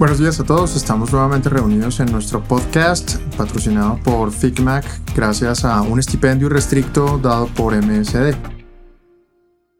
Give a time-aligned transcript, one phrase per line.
[0.00, 5.82] Buenos días a todos, estamos nuevamente reunidos en nuestro podcast patrocinado por FICMAC gracias a
[5.82, 8.34] un estipendio restricto dado por MSD.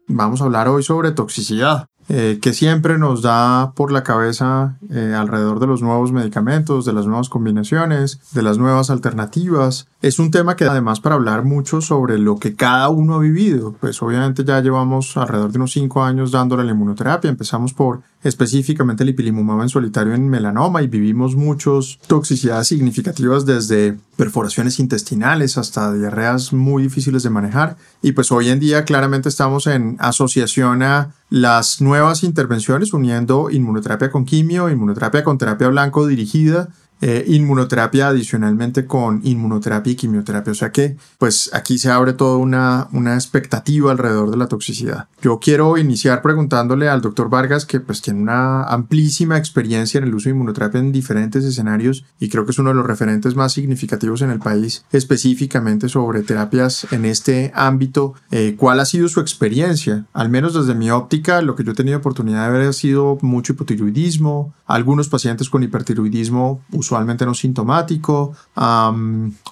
[0.07, 1.87] Vamos a hablar hoy sobre toxicidad.
[2.09, 6.93] Eh, que siempre nos da por la cabeza eh, alrededor de los nuevos medicamentos, de
[6.93, 9.87] las nuevas combinaciones, de las nuevas alternativas.
[10.01, 13.75] Es un tema que además para hablar mucho sobre lo que cada uno ha vivido,
[13.79, 19.03] pues obviamente ya llevamos alrededor de unos 5 años dándole la inmunoterapia, empezamos por específicamente
[19.03, 25.93] el ipilimumab en solitario en melanoma y vivimos muchas toxicidades significativas desde perforaciones intestinales hasta
[25.93, 27.77] diarreas muy difíciles de manejar.
[28.01, 34.11] Y pues hoy en día claramente estamos en asociación a las nuevas intervenciones uniendo inmunoterapia
[34.11, 36.67] con quimio, inmunoterapia con terapia blanco dirigida
[37.01, 40.51] eh, inmunoterapia adicionalmente con inmunoterapia y quimioterapia.
[40.51, 45.07] O sea que, pues aquí se abre toda una, una expectativa alrededor de la toxicidad.
[45.21, 50.15] Yo quiero iniciar preguntándole al doctor Vargas, que pues tiene una amplísima experiencia en el
[50.15, 53.53] uso de inmunoterapia en diferentes escenarios y creo que es uno de los referentes más
[53.53, 58.13] significativos en el país, específicamente sobre terapias en este ámbito.
[58.29, 60.05] Eh, ¿Cuál ha sido su experiencia?
[60.13, 63.17] Al menos desde mi óptica, lo que yo he tenido oportunidad de ver ha sido
[63.21, 68.33] mucho hipotiroidismo, algunos pacientes con hipertiroidismo usualmente no sintomático.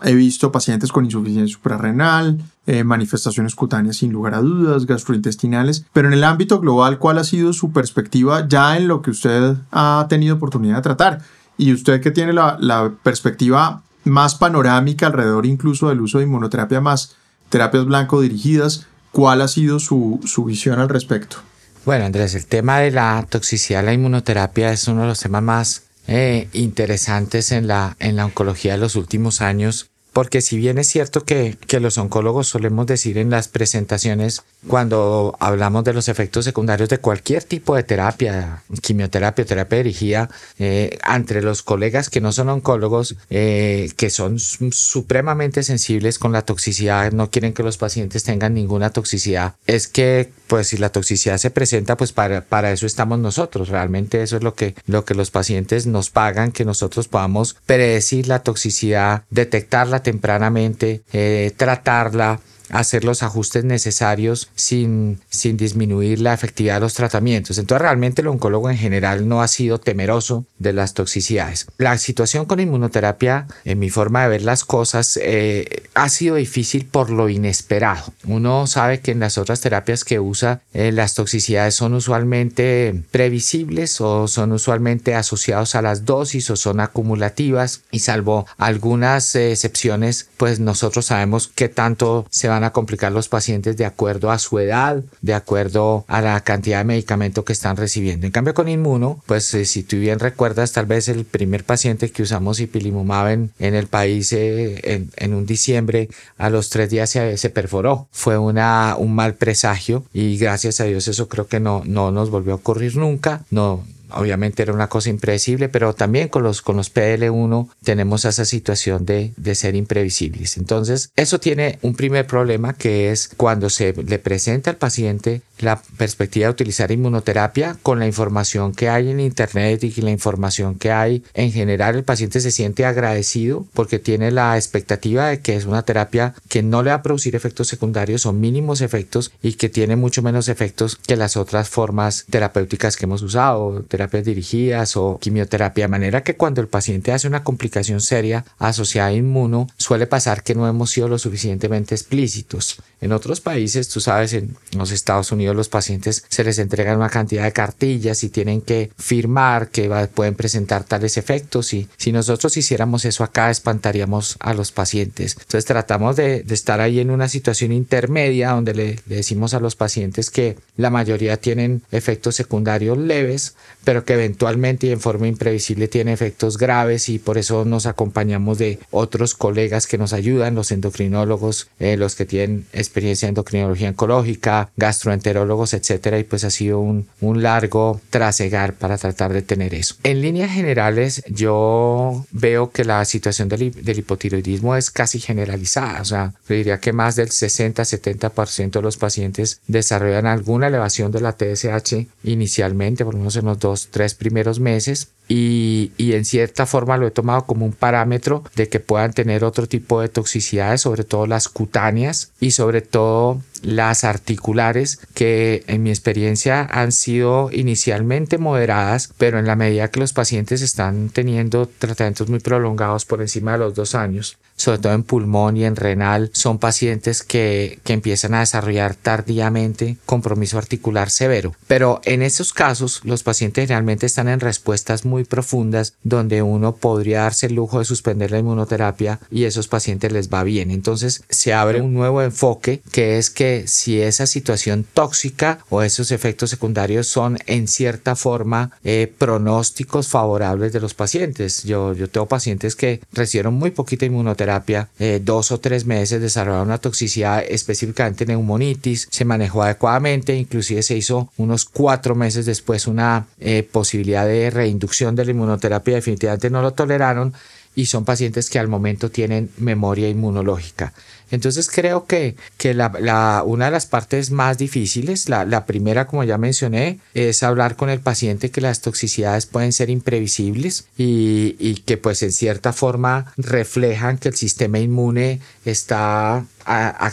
[0.03, 6.07] he visto pacientes con insuficiencia suprarrenal, eh, manifestaciones cutáneas sin lugar a dudas, gastrointestinales, pero
[6.07, 10.05] en el ámbito global, ¿cuál ha sido su perspectiva ya en lo que usted ha
[10.09, 11.21] tenido oportunidad de tratar?
[11.57, 17.15] Y usted que tiene la, perspectiva más panorámica alrededor incluso del uso de inmunoterapia más
[17.49, 21.37] terapias blanco dirigidas, ¿cuál ha sido su, su visión al respecto?
[21.85, 25.41] Bueno, Andrés, el tema de la toxicidad de la inmunoterapia es uno de los temas
[25.41, 30.77] más eh, interesantes en la, en la oncología de los últimos años porque si bien
[30.77, 36.09] es cierto que, que, los oncólogos solemos decir en las presentaciones cuando hablamos de los
[36.09, 42.21] efectos secundarios de cualquier tipo de terapia, quimioterapia, terapia dirigida, eh, entre los colegas que
[42.21, 47.77] no son oncólogos, eh, que son supremamente sensibles con la toxicidad, no quieren que los
[47.77, 52.71] pacientes tengan ninguna toxicidad, es que pues si la toxicidad se presenta, pues para, para
[52.71, 53.69] eso estamos nosotros.
[53.69, 58.27] Realmente eso es lo que, lo que los pacientes nos pagan, que nosotros podamos predecir
[58.27, 66.75] la toxicidad, detectarla tempranamente, eh, tratarla, hacer los ajustes necesarios sin, sin disminuir la efectividad
[66.75, 67.57] de los tratamientos.
[67.57, 71.67] Entonces realmente el oncólogo en general no ha sido temeroso de las toxicidades.
[71.77, 76.85] La situación con inmunoterapia, en mi forma de ver las cosas, eh, ha sido difícil
[76.85, 78.13] por lo inesperado.
[78.25, 84.01] Uno sabe que en las otras terapias que usa eh, las toxicidades son usualmente previsibles
[84.01, 90.29] o son usualmente asociados a las dosis o son acumulativas y salvo algunas eh, excepciones,
[90.37, 94.59] pues nosotros sabemos que tanto se van a complicar los pacientes de acuerdo a su
[94.59, 98.25] edad, de acuerdo a la cantidad de medicamento que están recibiendo.
[98.25, 102.11] En cambio con inmuno, pues eh, si tú bien recuerdas, tal vez el primer paciente
[102.11, 107.09] que usamos ipilimumab en, en el país eh, en, un diciembre, a los tres días
[107.09, 108.07] se, se, perforó.
[108.11, 112.29] Fue una, un mal presagio y gracias a Dios eso creo que no, no nos
[112.29, 113.43] volvió a ocurrir nunca.
[113.51, 118.45] No, obviamente era una cosa impredecible, pero también con los, con los PL1 tenemos esa
[118.45, 120.57] situación de, de ser imprevisibles.
[120.57, 125.81] Entonces, eso tiene un primer problema que es cuando se le presenta al paciente la
[125.97, 130.91] perspectiva de utilizar inmunoterapia con la información que hay en internet y la información que
[130.91, 135.65] hay en general el paciente se siente agradecido porque tiene la expectativa de que es
[135.65, 139.69] una terapia que no le va a producir efectos secundarios o mínimos efectos y que
[139.69, 145.17] tiene mucho menos efectos que las otras formas terapéuticas que hemos usado terapias dirigidas o
[145.19, 150.07] quimioterapia, de manera que cuando el paciente hace una complicación seria asociada a inmuno, suele
[150.07, 152.81] pasar que no hemos sido lo suficientemente explícitos.
[153.01, 157.09] En otros países, tú sabes, en los Estados Unidos los pacientes se les entregan una
[157.09, 162.55] cantidad de cartillas y tienen que firmar que pueden presentar tales efectos y si nosotros
[162.57, 165.33] hiciéramos eso acá espantaríamos a los pacientes.
[165.33, 169.75] Entonces tratamos de, estar ahí en una situación intermedia donde le, le decimos a los
[169.75, 173.55] pacientes que la mayoría tienen efectos secundarios leves,
[173.89, 178.59] pero que eventualmente y en forma imprevisible tiene efectos graves y por eso nos acompañamos
[178.59, 183.89] de otros colegas que nos ayudan, los endocrinólogos, eh, los que tienen experiencia en endocrinología
[183.89, 187.07] oncológica, gastroenterólogos, etcétera, y pues ha sido un,
[187.41, 189.95] largo trasegar para tratar de tener eso.
[190.03, 196.05] En líneas generales, yo veo que la situación del, del hipotiroidismo es casi generalizada, o
[196.05, 201.31] sea, yo diría que más del 60-70% de los pacientes desarrollan alguna elevación de la
[201.31, 206.65] TSH inicialmente, por lo menos en los dos tres primeros meses y, y, en cierta
[206.65, 210.81] forma lo he tomado como un parámetro de que puedan tener otro tipo de toxicidades,
[210.81, 217.49] sobre todo las cutáneas y sobre todo las articulares que en mi experiencia han sido
[217.51, 223.21] inicialmente moderadas, pero en la medida que los pacientes están teniendo tratamientos muy prolongados por
[223.21, 227.79] encima de los dos años, sobre todo en pulmón y en renal, son pacientes que,
[227.83, 231.55] que empiezan a desarrollar tardíamente compromiso articular severo.
[231.67, 237.21] Pero en esos casos, los pacientes realmente están en respuestas muy profundas donde uno podría
[237.21, 240.71] darse el lujo de suspender la inmunoterapia y esos pacientes les va bien.
[240.71, 246.11] Entonces se abre un nuevo enfoque que es que si esa situación tóxica o esos
[246.11, 251.63] efectos secundarios son en cierta forma eh, pronósticos favorables de los pacientes.
[251.63, 256.67] Yo, yo tengo pacientes que recibieron muy poquita inmunoterapia, eh, dos o tres meses, desarrollaron
[256.67, 263.27] una toxicidad específicamente neumonitis, se manejó adecuadamente, inclusive se hizo unos cuatro meses después una
[263.39, 267.33] eh, posibilidad de reinducción de la inmunoterapia, definitivamente no lo toleraron
[267.75, 270.93] y son pacientes que al momento tienen memoria inmunológica.
[271.31, 276.37] Entonces creo que, que la, una de las partes más difíciles, la, primera como ya
[276.37, 281.97] mencioné, es hablar con el paciente que las toxicidades pueden ser imprevisibles y, y que
[281.97, 286.45] pues en cierta forma reflejan que el sistema inmune está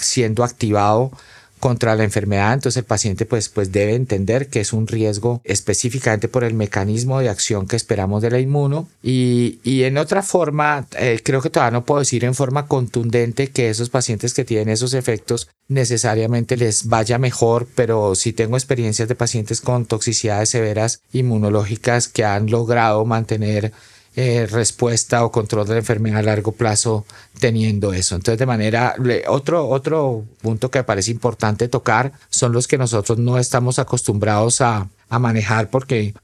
[0.00, 1.12] siendo activado
[1.60, 6.28] contra la enfermedad, entonces el paciente pues, pues debe entender que es un riesgo específicamente
[6.28, 8.88] por el mecanismo de acción que esperamos de la inmuno.
[9.02, 13.48] Y, y en otra forma, eh, creo que todavía no puedo decir en forma contundente
[13.48, 19.08] que esos pacientes que tienen esos efectos necesariamente les vaya mejor, pero sí tengo experiencias
[19.08, 23.72] de pacientes con toxicidades severas inmunológicas que han logrado mantener
[24.16, 27.04] eh, respuesta o control de la enfermedad a largo plazo
[27.38, 28.14] teniendo eso.
[28.14, 28.96] Entonces, de manera,
[29.28, 34.62] otro, otro punto que me parece importante tocar son los que nosotros no estamos acostumbrados
[34.62, 36.14] a, a manejar porque,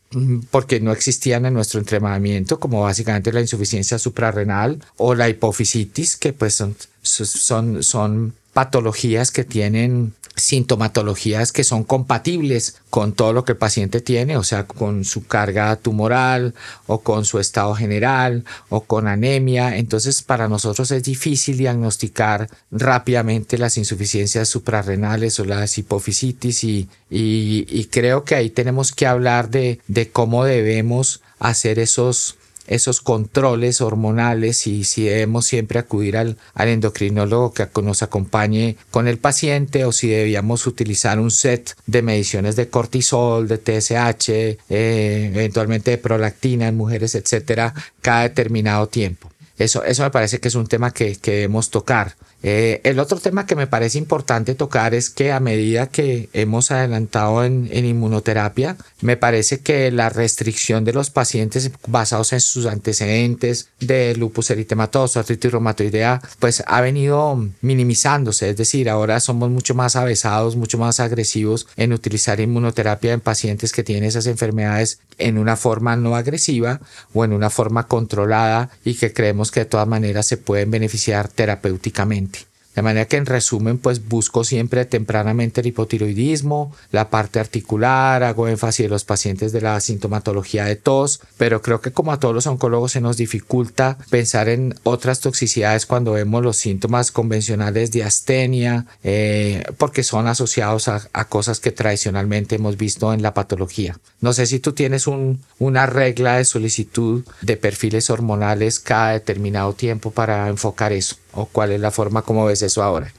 [0.51, 6.33] porque no existían en nuestro entrenamiento, como básicamente la insuficiencia suprarrenal o la hipofisitis, que
[6.33, 13.53] pues son, son, son patologías que tienen sintomatologías que son compatibles con todo lo que
[13.53, 16.55] el paciente tiene, o sea, con su carga tumoral
[16.87, 19.77] o con su estado general o con anemia.
[19.77, 27.67] Entonces, para nosotros es difícil diagnosticar rápidamente las insuficiencias suprarrenales o las hipofisitis y, y,
[27.69, 33.81] y creo que ahí tenemos que hablar de, de cómo debemos hacer esos esos controles
[33.81, 39.85] hormonales y si debemos siempre acudir al, al, endocrinólogo que nos acompañe con el paciente
[39.85, 45.99] o si debíamos utilizar un set de mediciones de cortisol, de TSH, eh, eventualmente de
[45.99, 49.31] prolactina en mujeres, etcétera, cada determinado tiempo.
[49.59, 52.17] Eso, eso me parece que es un tema que, que debemos tocar.
[52.43, 56.71] Eh, el otro tema que me parece importante tocar es que a medida que hemos
[56.71, 63.69] adelantado en, inmunoterapia, me parece que la restricción de los pacientes basados en sus antecedentes
[63.81, 68.51] de lupus eritematoso, artritis reumatoidea, pues ha venido minimizándose.
[68.51, 73.73] Es decir, ahora somos mucho más avesados, mucho más agresivos en utilizar inmunoterapia en pacientes
[73.73, 76.81] que tienen esas enfermedades en una forma no agresiva
[77.13, 81.29] o en una forma controlada y que creemos que de todas maneras se pueden beneficiar
[81.29, 82.32] terapéuticamente.
[82.75, 88.49] De manera que en resumen, pues busco siempre tempranamente el hipotiroidismo, la parte articular, hago
[88.49, 92.35] énfasis en los pacientes de la sintomatología de tos, pero creo que como a todos
[92.35, 98.05] los oncólogos se nos dificulta pensar en otras toxicidades cuando vemos los síntomas convencionales de
[98.05, 103.99] astenia, eh, porque son asociados a, cosas que tradicionalmente hemos visto en la patología.
[104.21, 109.73] No sé si tú tienes un, una regla de solicitud de perfiles hormonales cada determinado
[109.73, 113.13] tiempo para enfocar eso o cuál es la forma como ves eso ahora?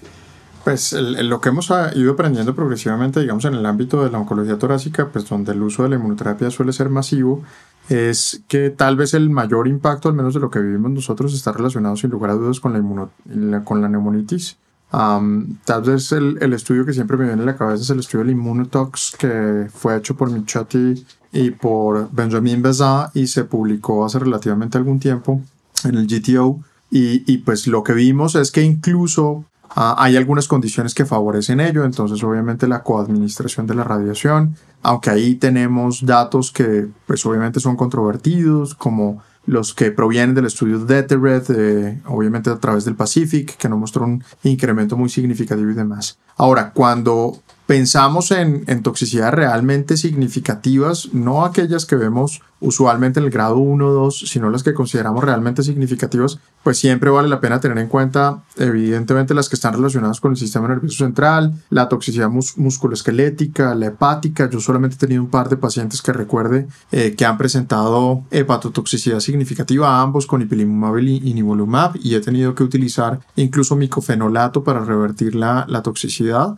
[0.63, 5.09] Pues lo que hemos ido aprendiendo progresivamente, digamos, en el ámbito de la oncología torácica,
[5.09, 7.43] pues donde el uso de la inmunoterapia suele ser masivo,
[7.89, 11.51] es que tal vez el mayor impacto, al menos de lo que vivimos nosotros, está
[11.51, 14.55] relacionado sin lugar a dudas con la, con la neumonitis.
[14.89, 18.23] tal vez el, el, estudio que siempre me viene a la cabeza es el estudio
[18.23, 24.19] del Immunotox que fue hecho por Michotti y por Benjamin Bezat y se publicó hace
[24.19, 25.41] relativamente algún tiempo
[25.83, 26.59] en el GTO
[26.93, 31.59] y, y pues lo que vimos es que incluso ah, hay algunas condiciones que favorecen
[31.59, 37.59] ello, entonces obviamente la coadministración de la radiación, aunque ahí tenemos datos que pues obviamente
[37.59, 43.57] son controvertidos, como los que provienen del estudio Detered, eh, obviamente a través del Pacific,
[43.57, 46.19] que no mostró un incremento muy significativo y demás.
[46.37, 47.41] Ahora, cuando
[47.73, 53.87] pensamos en, en toxicidades realmente significativas, no aquellas que vemos usualmente en el grado 1
[53.87, 57.87] o 2, sino las que consideramos realmente significativas, pues siempre vale la pena tener en
[57.87, 63.87] cuenta, evidentemente, las que están relacionadas con el sistema nervioso central, la toxicidad musculoesquelética, la
[63.87, 64.49] hepática.
[64.49, 69.19] Yo solamente he tenido un par de pacientes que recuerde eh, que han presentado hepatotoxicidad
[69.19, 75.33] significativa, ambos con ipilimumab y nivolumab, y he tenido que utilizar incluso micofenolato para revertir
[75.33, 76.55] la, la toxicidad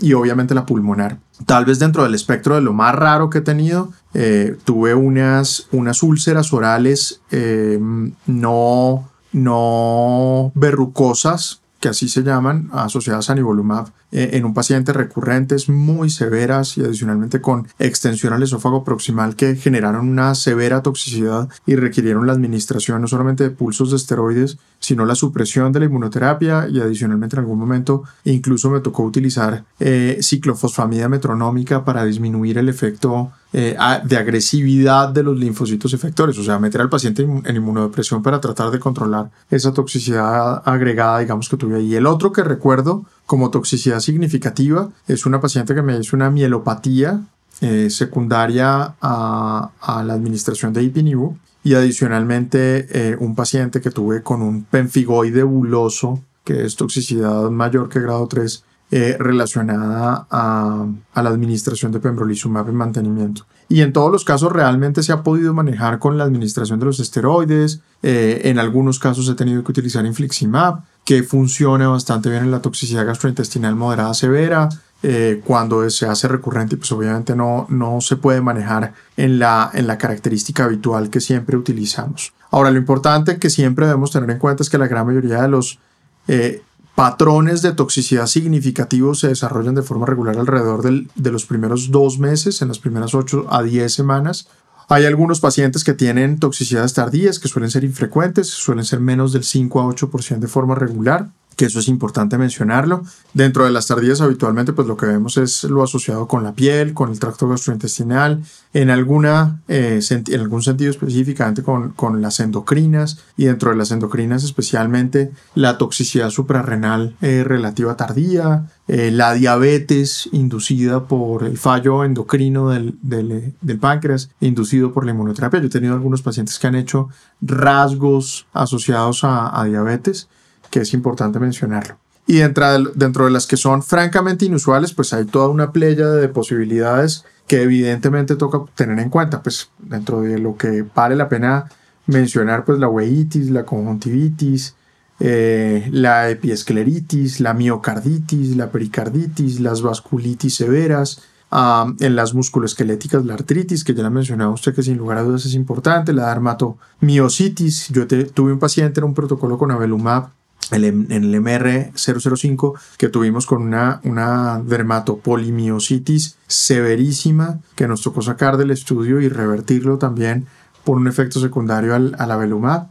[0.00, 1.18] y obviamente la pulmonar.
[1.46, 5.68] Tal vez dentro del espectro de lo más raro que he tenido, eh, tuve unas,
[5.70, 14.44] unas úlceras orales em, no, no verrucosas, que así se llaman, asociadas a nivolumab, en
[14.44, 20.34] un paciente recurrentes muy severas y adicionalmente con extensión al esófago proximal que generaron una
[20.34, 25.72] severa toxicidad y requirieron la administración no solamente de pulsos de esteroides, sino la supresión
[25.72, 31.84] de la inmunoterapia y adicionalmente en algún momento incluso me tocó utilizar eh, ciclofosfamida metronómica
[31.84, 36.90] para disminuir el efecto eh, de agresividad de los linfocitos efectores, o sea, meter al
[36.90, 41.94] paciente en inmunodepresión para tratar de controlar esa toxicidad agregada, digamos, que tuve ahí.
[41.94, 47.20] El otro que recuerdo como toxicidad significativa es una paciente que me hizo una mielopatía
[47.60, 49.70] eh, secundaria a,
[50.02, 56.22] la administración de ipinibu y adicionalmente eh, un paciente que tuve con un penfigoide buloso
[56.42, 62.76] que es toxicidad mayor que grado 3 eh, relacionada a, la administración de pembrolizumab en
[62.76, 63.44] mantenimiento.
[63.68, 66.98] Y en todos los casos realmente se ha podido manejar con la administración de los
[66.98, 67.82] esteroides.
[68.00, 73.06] en algunos casos he tenido que utilizar infliximab que funciona bastante bien en la toxicidad
[73.06, 74.68] gastrointestinal moderada severa.
[75.02, 79.86] Eh, cuando se hace recurrente, pues obviamente no, no se puede manejar en la, en
[79.86, 82.34] la característica habitual que siempre utilizamos.
[82.50, 85.48] Ahora, lo importante que siempre debemos tener en cuenta es que la gran mayoría de
[85.48, 85.78] los
[86.26, 86.60] eh,
[86.94, 92.60] patrones de toxicidad significativos se desarrollan de forma regular alrededor de los primeros dos meses,
[92.60, 94.46] en las primeras 8 a 10 semanas.
[94.88, 99.44] Hay algunos pacientes que tienen toxicidades tardías que suelen ser infrecuentes, suelen ser menos del
[99.44, 101.28] 5 a 8% de forma regular
[101.58, 103.02] que eso es importante mencionarlo.
[103.34, 106.94] Dentro de las tardías habitualmente pues lo que vemos es lo asociado con la piel,
[106.94, 113.18] con el tracto gastrointestinal, en, alguna, eh, en algún sentido específicamente con, con, las endocrinas
[113.36, 120.28] y dentro de las endocrinas especialmente la toxicidad suprarrenal eh, relativa tardía, eh, la diabetes
[120.32, 125.60] inducida por el fallo endocrino del, del, del, páncreas, inducido por la inmunoterapia.
[125.60, 127.10] Yo he tenido algunos pacientes que han hecho
[127.42, 130.28] rasgos asociados a, a diabetes
[130.70, 131.98] que es importante mencionarlo.
[132.26, 136.08] Y dentro de, dentro de las que son francamente inusuales, pues hay toda una playa
[136.08, 139.42] de posibilidades que evidentemente toca tener en cuenta.
[139.42, 141.70] Pues dentro de lo que vale la pena
[142.06, 144.74] mencionar, pues la weitis, la conjuntivitis,
[145.20, 153.82] eh, la epiescleritis, la miocarditis, la pericarditis, las vasculitis severas, en las musculoesqueléticas, la artritis,
[153.82, 157.88] que ya la mencionaba usted, que sin lugar a dudas es importante, la dermatomiositis.
[157.88, 160.30] Yo tuve un paciente en un protocolo con avelumab
[160.70, 168.70] en el MR005 que tuvimos con una, una dermatopolimiositis severísima que nos tocó sacar del
[168.70, 170.46] estudio y revertirlo también
[170.84, 172.88] por un efecto secundario al, al avelumab.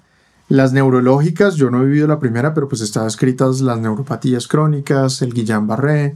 [0.50, 5.22] Las neurológicas, yo no he vivido la primera, pero pues están escritas las neuropatías crónicas,
[5.22, 6.16] el Guillain-Barré,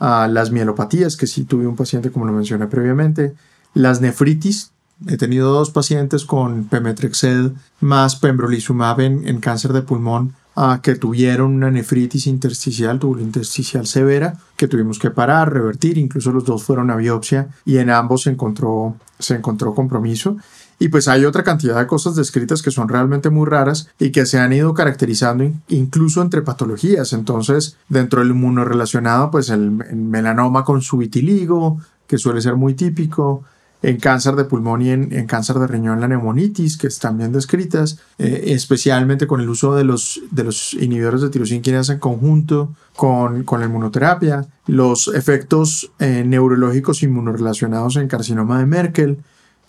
[0.00, 3.34] uh, las mielopatías, que sí tuve un paciente como lo mencioné previamente,
[3.74, 4.72] las nefritis,
[5.06, 10.34] he tenido dos pacientes con pemetrexed más pembrolizumab en, cáncer de pulmón
[10.82, 16.64] que tuvieron una nefritis intersticial, intersticial severa, que tuvimos que parar, revertir, incluso los dos
[16.64, 20.38] fueron a biopsia y en ambos se encontró, se encontró compromiso.
[20.78, 24.26] Y pues hay otra cantidad de cosas descritas que son realmente muy raras y que
[24.26, 27.12] se han ido caracterizando incluso entre patologías.
[27.12, 32.74] Entonces, dentro del inmunorelacionado, pues el, el melanoma con su vitiligo, que suele ser muy
[32.74, 33.44] típico,
[33.82, 38.00] en cáncer de pulmón y en, cáncer de riñón, la neumonitis, que están bien descritas,
[38.18, 43.44] eh, especialmente con el uso de los, de los inhibidores de tirosina en conjunto con,
[43.44, 49.18] con, la inmunoterapia, los efectos eh, neurológicos inmunorelacionados en carcinoma de Merkel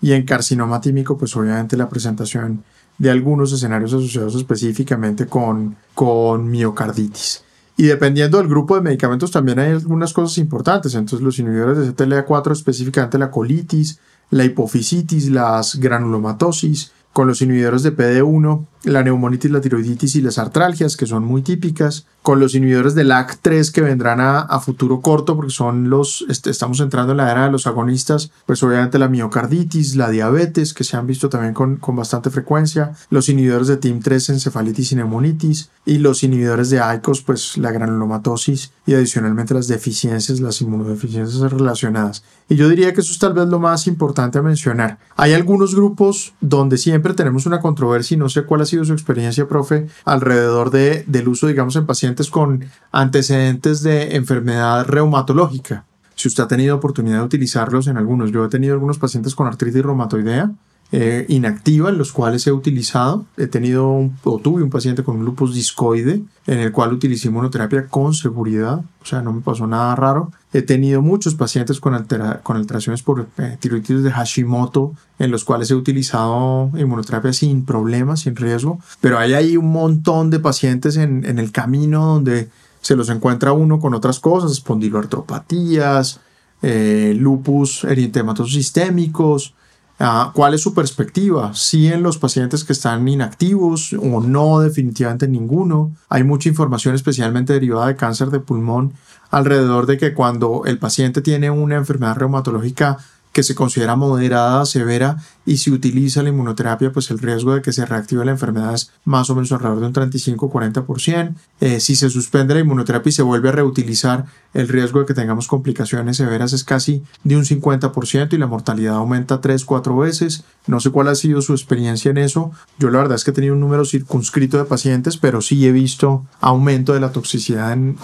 [0.01, 2.63] y en carcinoma tímico, pues obviamente la presentación
[2.98, 7.44] de algunos escenarios asociados específicamente con, con miocarditis.
[7.80, 10.96] Y dependiendo del grupo de medicamentos también hay algunas cosas importantes.
[10.96, 14.00] Entonces los inhibidores de CTLA4, específicamente la colitis,
[14.32, 16.92] la hipofisitis, las granulomatosis.
[17.13, 21.41] Con los inhibidores de PD1 la neumonitis, la tiroiditis y las artralgias, que son muy
[21.41, 26.50] típicas, con los inhibidores de LAC3 que vendrán a, futuro corto, porque son los, este,
[26.50, 30.84] estamos entrando en la era de los agonistas, pues obviamente la miocarditis, la diabetes, que
[30.84, 35.69] se han visto también con, con bastante frecuencia, los inhibidores de TIM3, encefalitis y neumonitis,
[35.86, 42.24] y los inhibidores de ICOS, pues la granulomatosis y adicionalmente las deficiencias, las inmunodeficiencias relacionadas.
[42.50, 45.00] Y yo diría que eso es tal vez lo más importante a mencionar.
[45.15, 49.47] Hay algunos grupos donde siempre tenemos una controversia y no sé cuál sido su experiencia,
[49.47, 55.86] profe, alrededor de, del uso, digamos, en pacientes con antecedentes de enfermedad reumatológica.
[56.15, 59.47] Si usted ha tenido oportunidad de utilizarlos en algunos, yo he tenido algunos pacientes con
[59.47, 60.51] artritis reumatoidea
[60.91, 63.25] eh, inactiva los cuales he utilizado.
[63.38, 67.88] He tenido o tuve un paciente con un lupus discoide en el cual utilicé inmunoterapia
[67.88, 70.32] con seguridad, o sea, no me pasó nada raro.
[70.53, 76.72] He tenido muchos pacientes con, alteraciones por eh, de Hashimoto en los cuales he utilizado
[76.77, 81.51] inmunoterapia sin problemas, sin riesgo, pero hay ahí un montón de pacientes en, en el
[81.51, 82.50] camino donde
[82.82, 86.22] se los encuentra uno con otras cosas, espondiloartropatías,
[86.62, 89.53] eh, lupus eritematosos sistémicos,
[90.00, 91.56] Ah, ¿Cuál es su perspectiva?
[91.56, 95.92] Si en los pacientes que están inactivos o no, definitivamente ninguno.
[96.10, 98.94] Hay mucha información especialmente derivada de cáncer de pulmón
[99.32, 102.98] alrededor de que cuando el paciente tiene una enfermedad reumatológica
[103.38, 107.72] que se considera moderada, severa, y si utiliza la inmunoterapia, pues el riesgo de que
[107.72, 111.36] se reactive la enfermedad es más o menos alrededor de un 35-40%.
[111.62, 114.25] Eh, si se suspende la inmunoterapia y se vuelve a reutilizar,
[114.56, 118.96] el riesgo de que tengamos complicaciones severas es casi de un 50% y la mortalidad
[118.96, 120.44] aumenta 3-4 veces.
[120.65, 122.50] No sé cuál ha sido su experiencia en eso.
[122.79, 125.72] Yo la verdad es que he tenido un número circunscrito de pacientes, pero sí he
[125.72, 127.98] visto aumento de la toxicidad en,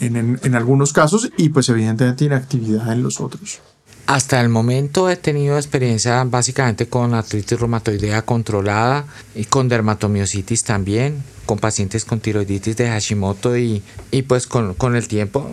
[0.00, 3.62] en, en algunos casos y pues evidentemente inactividad en los otros.
[4.06, 11.24] Hasta el momento he tenido experiencia básicamente con artritis reumatoidea controlada y con dermatomiositis también
[11.46, 15.48] con pacientes con tiroiditis de Hashimoto y, y pues con, con, el tiempo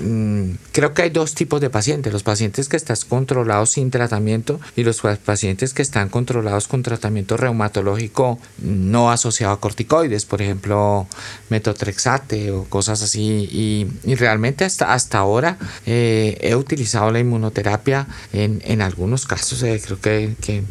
[0.00, 4.60] mm, creo que hay dos tipos de pacientes, los pacientes que están controlados sin tratamiento
[4.76, 11.06] y los pacientes que están controlados con tratamiento reumatológico no asociado a corticoides, por ejemplo
[11.50, 18.06] metotrexate o cosas así y, y realmente hasta, hasta ahora eh, he utilizado la inmunoterapia
[18.32, 20.64] en, en algunos casos, eh, creo que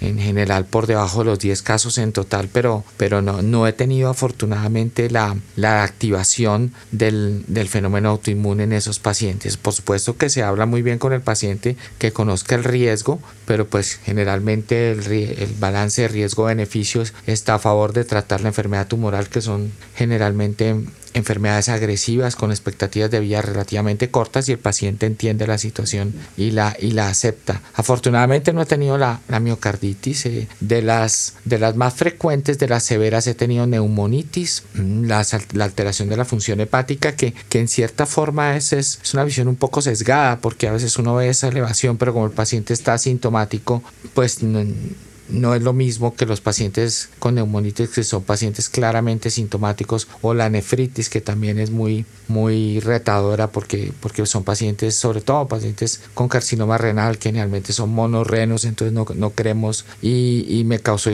[0.00, 3.72] en general por debajo de los 10 casos en total, pero, pero no, no he
[3.72, 9.56] tenido afortunadamente la, la activación del, del, fenómeno autoinmune en esos pacientes.
[9.56, 13.66] Por supuesto que se habla muy bien con el paciente que conozca el riesgo, pero
[13.66, 19.28] pues generalmente el, el balance de riesgo-beneficios está a favor de tratar la enfermedad tumoral
[19.28, 20.76] que son generalmente
[21.18, 26.52] enfermedades agresivas con expectativas de vida relativamente cortas y el paciente entiende la situación y
[26.52, 27.60] la, y la acepta.
[27.74, 30.26] Afortunadamente no he tenido la, la miocarditis.
[30.26, 35.24] Eh, de, las, de las más frecuentes, de las severas, he tenido neumonitis, mm, la
[35.64, 39.48] alteración de la función hepática, que, que en cierta forma es, es, es, una visión
[39.48, 42.94] un poco sesgada, porque a veces uno ve esa elevación, pero como el paciente está
[42.94, 43.82] asintomático,
[44.14, 44.38] pues
[45.28, 50.34] no es lo mismo que los pacientes con neumonitis que son pacientes claramente sintomáticos o
[50.34, 56.00] la nefritis que también es muy muy retadora porque porque son pacientes sobre todo pacientes
[56.14, 59.84] con carcinoma renal que generalmente son monorrenos entonces no, no creemos.
[60.02, 61.08] Y, me causó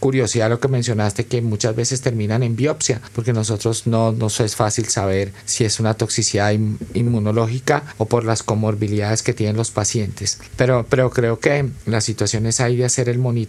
[0.00, 4.56] curiosidad lo que mencionaste que muchas veces terminan en biopsia porque nosotros no nos es
[4.56, 6.52] fácil saber si es una toxicidad
[6.94, 10.40] inmunológica o por las comorbilidades que tienen los pacientes.
[10.56, 13.39] Pero pero creo que la situación es ahí de hacer el monitoreo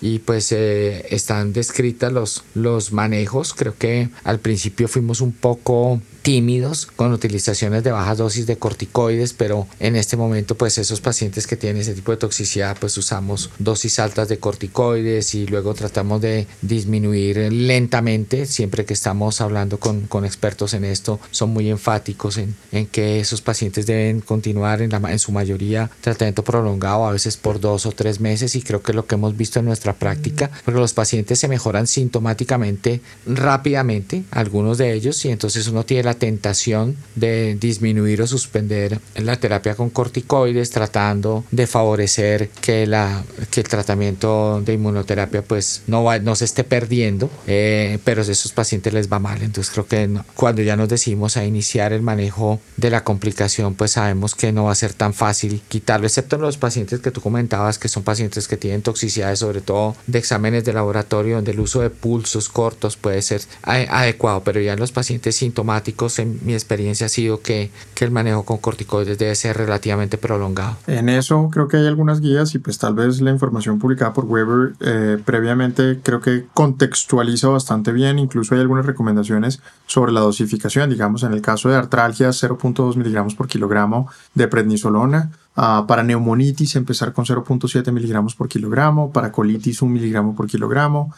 [0.00, 3.54] y pues eh, están descritas los, los manejos.
[3.54, 9.32] Creo que al principio fuimos un poco tímidos con utilizaciones de bajas dosis de corticoides,
[9.32, 13.48] pero en este momento pues esos pacientes que tienen ese tipo de toxicidad pues usamos
[13.58, 20.02] dosis altas de corticoides y luego tratamos de disminuir lentamente, siempre que estamos hablando con,
[20.02, 24.90] con expertos en esto, son muy enfáticos en, en que esos pacientes deben continuar en,
[24.90, 28.82] la, en su mayoría tratamiento prolongado, a veces por dos o tres meses y creo
[28.82, 34.24] que lo que hemos visto en nuestra práctica, porque los pacientes se mejoran sintomáticamente rápidamente,
[34.30, 39.74] algunos de ellos, y entonces uno tiene la tentación de disminuir o suspender la terapia
[39.74, 46.18] con corticoides tratando de favorecer que, la, que el tratamiento de inmunoterapia pues no, va,
[46.18, 49.42] no se esté perdiendo, eh, pero a esos pacientes les va mal.
[49.42, 53.92] Entonces creo que cuando ya nos decidimos a iniciar el manejo de la complicación pues
[53.92, 57.20] sabemos que no va a ser tan fácil quitarlo, excepto en los pacientes que tú
[57.20, 61.60] comentabas que son pacientes que tienen toxicidades sobre todo de exámenes de laboratorio donde el
[61.60, 66.52] uso de pulsos cortos puede ser adecuado, pero ya en los pacientes sintomáticos en mi
[66.54, 70.76] experiencia ha sido que, que el manejo con corticoides debe ser relativamente prolongado.
[70.86, 74.24] En eso creo que hay algunas guías y pues tal vez la información publicada por
[74.24, 80.90] Weber eh, previamente creo que contextualiza bastante bien, incluso hay algunas recomendaciones sobre la dosificación,
[80.90, 86.76] digamos en el caso de artralgia 0.2 miligramos por kilogramo de prednisolona, uh, para neumonitis
[86.76, 91.12] empezar con 0.7 miligramos por kilogramo, para colitis 1 miligramo por kilogramo,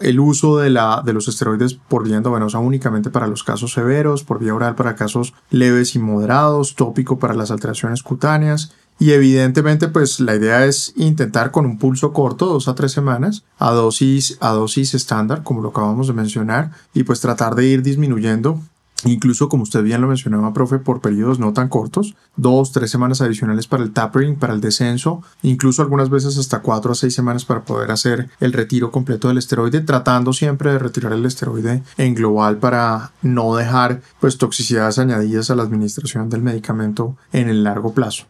[0.00, 4.24] el uso de, la, de los esteroides por vía endovenosa únicamente para los casos severos,
[4.24, 8.72] por vía oral para casos leves y moderados, tópico para las alteraciones cutáneas.
[8.98, 13.44] Y evidentemente, pues la idea es intentar con un pulso corto, dos a tres semanas,
[13.58, 17.82] a dosis, a dosis estándar, como lo acabamos de mencionar, y pues tratar de ir
[17.82, 18.60] disminuyendo
[19.04, 23.20] incluso como usted bien lo mencionaba, profe, por periodos no tan cortos, dos, tres semanas
[23.20, 27.44] adicionales para el tapering, para el descenso, incluso algunas veces hasta cuatro a seis semanas
[27.44, 32.14] para poder hacer el retiro completo del esteroide, tratando siempre de retirar el esteroide en
[32.14, 37.92] global para no dejar pues toxicidades añadidas a la administración del medicamento en el largo
[37.92, 38.26] plazo.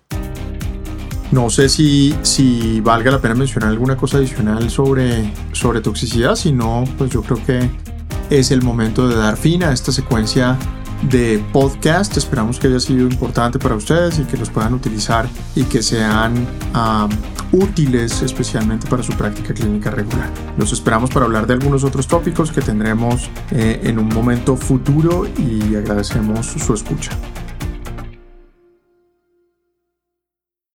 [1.32, 6.52] No sé si, si valga la pena mencionar alguna cosa adicional sobre, sobre toxicidad, si
[6.52, 7.70] no, pues yo creo que
[8.30, 10.58] es el momento de dar fin a esta secuencia
[11.10, 12.16] de podcast.
[12.16, 16.46] Esperamos que haya sido importante para ustedes y que los puedan utilizar y que sean
[17.52, 20.30] útiles especialmente para su práctica clínica regular.
[20.56, 25.26] Los esperamos para hablar de algunos otros tópicos que tendremos eh, en un momento futuro
[25.38, 27.10] y agradecemos su escucha.